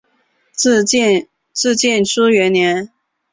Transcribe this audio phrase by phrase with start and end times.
[0.55, 0.83] 至
[1.75, 2.91] 建初元年。